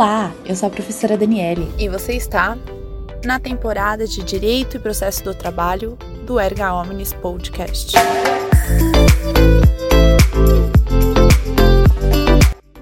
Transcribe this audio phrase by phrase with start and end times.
[0.00, 1.70] Olá, eu sou a professora Daniele.
[1.78, 2.56] E você está
[3.22, 7.98] na temporada de Direito e Processo do Trabalho do Erga Omnis Podcast.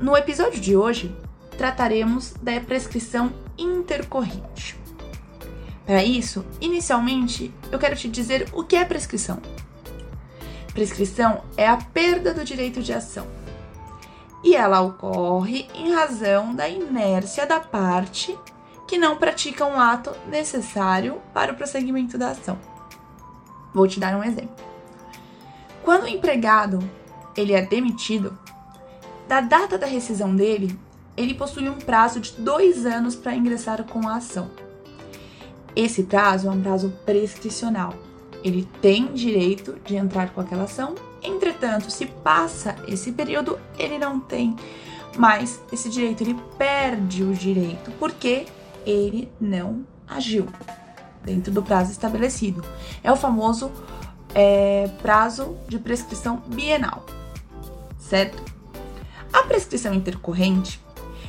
[0.00, 1.12] No episódio de hoje,
[1.58, 4.78] trataremos da prescrição intercorrente.
[5.84, 9.42] Para isso, inicialmente, eu quero te dizer o que é prescrição.
[10.72, 13.39] Prescrição é a perda do direito de ação
[14.42, 18.38] e ela ocorre em razão da inércia da parte
[18.86, 22.58] que não pratica um ato necessário para o prosseguimento da ação.
[23.72, 24.56] Vou te dar um exemplo.
[25.84, 26.78] Quando o empregado
[27.36, 28.36] ele é demitido,
[29.28, 30.76] da data da rescisão dele,
[31.16, 34.50] ele possui um prazo de dois anos para ingressar com a ação.
[35.76, 37.94] Esse prazo é um prazo prescricional.
[38.42, 44.18] Ele tem direito de entrar com aquela ação Entretanto, se passa esse período, ele não
[44.18, 44.56] tem
[45.16, 48.46] mais esse direito, ele perde o direito porque
[48.86, 50.46] ele não agiu
[51.24, 52.64] dentro do prazo estabelecido.
[53.02, 53.70] É o famoso
[54.34, 57.04] é, prazo de prescrição bienal,
[57.98, 58.42] certo?
[59.32, 60.80] A prescrição intercorrente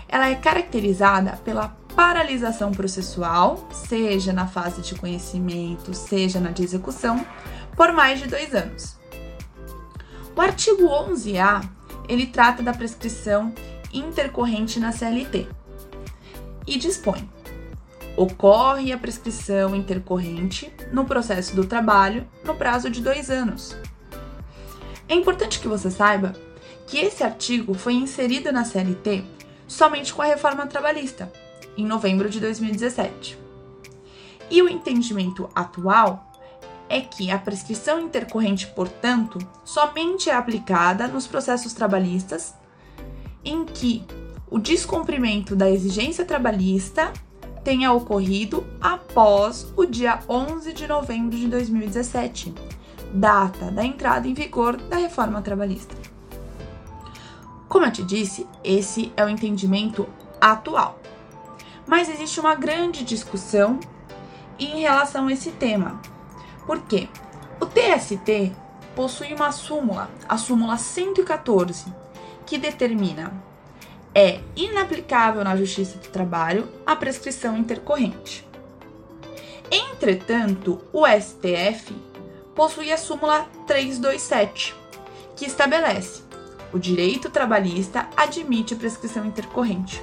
[0.07, 7.25] ela é caracterizada pela paralisação processual, seja na fase de conhecimento, seja na de execução,
[7.75, 9.00] por mais de dois anos.
[10.35, 11.67] O artigo 11A,
[12.07, 13.53] ele trata da prescrição
[13.93, 15.47] intercorrente na CLT
[16.65, 17.29] e dispõe:
[18.15, 23.75] ocorre a prescrição intercorrente no processo do trabalho no prazo de dois anos.
[25.07, 26.33] É importante que você saiba
[26.87, 29.23] que esse artigo foi inserido na CLT
[29.67, 31.31] somente com a reforma trabalhista,
[31.77, 33.37] em novembro de 2017.
[34.49, 36.30] E o entendimento atual
[36.91, 42.53] é que a prescrição intercorrente, portanto, somente é aplicada nos processos trabalhistas
[43.45, 44.05] em que
[44.49, 47.13] o descumprimento da exigência trabalhista
[47.63, 52.53] tenha ocorrido após o dia 11 de novembro de 2017,
[53.13, 55.95] data da entrada em vigor da reforma trabalhista.
[57.69, 60.05] Como eu te disse, esse é o entendimento
[60.41, 60.99] atual.
[61.87, 63.79] Mas existe uma grande discussão
[64.59, 66.01] em relação a esse tema,
[66.65, 67.07] por quê?
[67.59, 68.51] O TST
[68.95, 71.93] possui uma súmula, a súmula 114,
[72.45, 73.31] que determina
[74.13, 78.45] é inaplicável na Justiça do Trabalho a prescrição intercorrente.
[79.71, 81.95] Entretanto, o STF
[82.53, 84.75] possui a súmula 327,
[85.35, 86.23] que estabelece
[86.73, 90.01] o direito trabalhista admite prescrição intercorrente.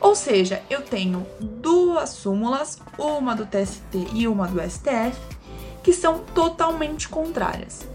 [0.00, 5.18] Ou seja, eu tenho duas súmulas, uma do TST e uma do STF,
[5.88, 7.88] que são totalmente contrárias.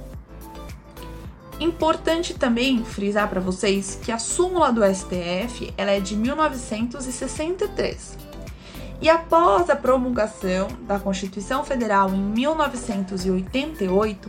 [1.59, 8.17] Importante também frisar para vocês que a súmula do STF ela é de 1963.
[8.99, 14.27] E após a promulgação da Constituição Federal em 1988,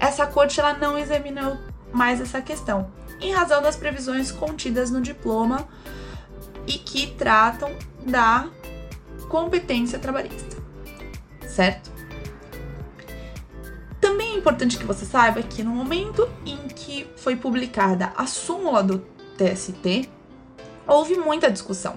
[0.00, 1.56] essa corte ela não examinou
[1.92, 2.90] mais essa questão,
[3.20, 5.68] em razão das previsões contidas no diploma
[6.66, 7.70] e que tratam
[8.04, 8.48] da
[9.28, 10.56] competência trabalhista,
[11.46, 11.91] certo?
[14.32, 18.98] É importante que você saiba que no momento em que foi publicada a súmula do
[19.36, 20.08] TST,
[20.86, 21.96] houve muita discussão.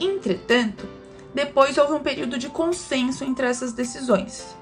[0.00, 0.88] Entretanto,
[1.32, 4.56] depois houve um período de consenso entre essas decisões,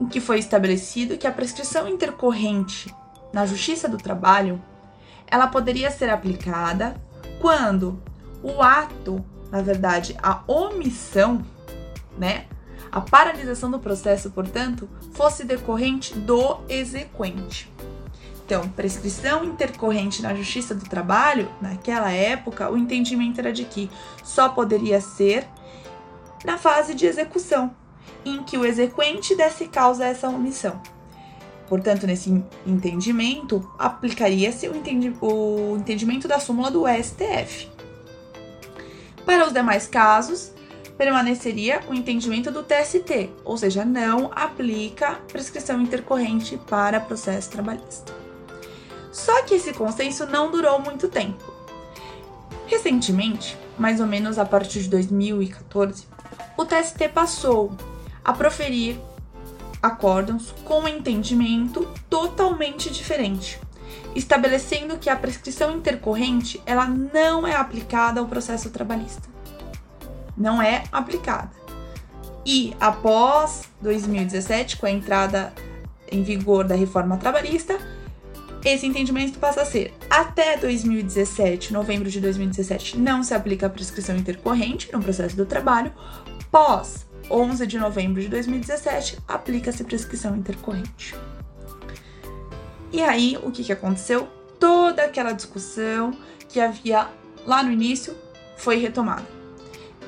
[0.00, 2.94] em que foi estabelecido que a prescrição intercorrente
[3.32, 4.62] na Justiça do Trabalho,
[5.26, 6.94] ela poderia ser aplicada
[7.40, 8.00] quando
[8.44, 11.44] o ato, na verdade, a omissão,
[12.16, 12.46] né,
[12.96, 17.70] a paralisação do processo, portanto, fosse decorrente do exequente.
[18.42, 23.90] Então, prescrição intercorrente na Justiça do Trabalho, naquela época, o entendimento era de que
[24.24, 25.46] só poderia ser
[26.42, 27.70] na fase de execução,
[28.24, 30.80] em que o exequente desse causa a essa omissão.
[31.68, 37.68] Portanto, nesse entendimento, aplicaria-se o, entendi o entendimento da súmula do STF.
[39.26, 40.56] Para os demais casos,
[40.96, 48.14] permaneceria o entendimento do TST, ou seja, não aplica prescrição intercorrente para processo trabalhista.
[49.12, 51.52] Só que esse consenso não durou muito tempo.
[52.66, 56.06] Recentemente, mais ou menos a partir de 2014,
[56.56, 57.72] o TST passou
[58.24, 58.98] a proferir
[59.82, 63.60] acórdãos com um entendimento totalmente diferente,
[64.14, 69.35] estabelecendo que a prescrição intercorrente ela não é aplicada ao processo trabalhista
[70.36, 71.50] não é aplicada.
[72.44, 75.52] E após 2017, com a entrada
[76.10, 77.76] em vigor da reforma trabalhista,
[78.64, 84.16] esse entendimento passa a ser: até 2017, novembro de 2017, não se aplica a prescrição
[84.16, 85.92] intercorrente no processo do trabalho.
[86.50, 91.16] Pós 11 de novembro de 2017, aplica-se prescrição intercorrente.
[92.92, 94.28] E aí, o que, que aconteceu?
[94.60, 96.16] Toda aquela discussão
[96.48, 97.08] que havia
[97.44, 98.16] lá no início
[98.56, 99.35] foi retomada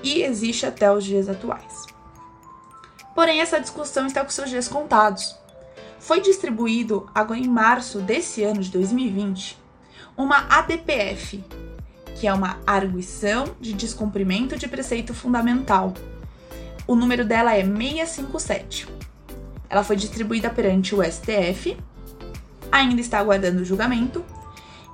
[0.02, 1.86] e existe até os dias atuais.
[3.14, 5.34] Porém, essa discussão está com seus dias contados.
[5.98, 9.58] Foi distribuído agora em março desse ano de 2020
[10.16, 11.44] uma ADPF,
[12.16, 15.94] que é uma arguição de descumprimento de preceito fundamental.
[16.88, 18.88] O número dela é 657.
[19.70, 21.76] Ela foi distribuída perante o STF,
[22.72, 24.24] ainda está aguardando o julgamento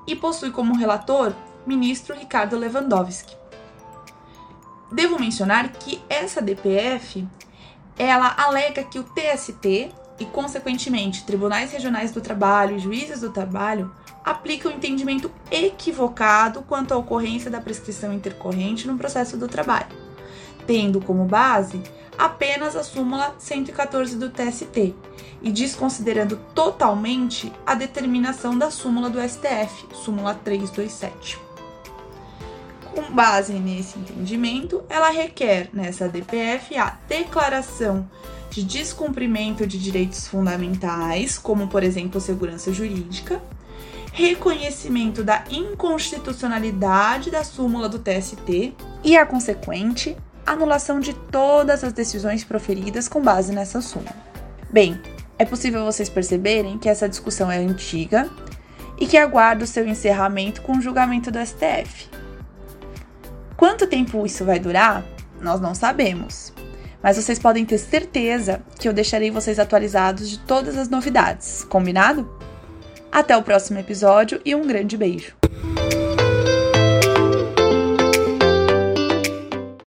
[0.06, 1.32] e possui como relator
[1.66, 3.34] ministro Ricardo Lewandowski.
[4.90, 7.26] Devo mencionar que essa DPF
[7.98, 13.90] ela alega que o TST e, consequentemente, tribunais regionais do trabalho e juízes do trabalho
[14.25, 19.88] aplicam o entendimento equivocado quanto à ocorrência da prescrição intercorrente no processo do trabalho,
[20.66, 21.82] tendo como base
[22.16, 24.94] apenas a súmula 114 do TST
[25.42, 31.53] e desconsiderando totalmente a determinação da súmula do STF, súmula 327.
[32.94, 38.08] Com base nesse entendimento, ela requer nessa DPF a declaração
[38.50, 43.43] de descumprimento de direitos fundamentais, como por exemplo segurança jurídica,
[44.12, 50.17] reconhecimento da inconstitucionalidade da súmula do TST e a consequente
[50.47, 54.14] anulação de todas as decisões proferidas com base nessa súmula.
[54.70, 55.00] Bem,
[55.37, 58.31] é possível vocês perceberem que essa discussão é antiga
[59.00, 62.08] e que aguarda o seu encerramento com o julgamento do STF.
[63.64, 65.02] Quanto tempo isso vai durar?
[65.40, 66.52] Nós não sabemos.
[67.02, 72.31] Mas vocês podem ter certeza que eu deixarei vocês atualizados de todas as novidades, combinado?
[73.11, 75.34] Até o próximo episódio e um grande beijo!